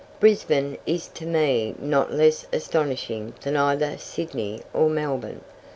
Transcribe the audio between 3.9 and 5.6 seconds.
Sydney or Melbourne.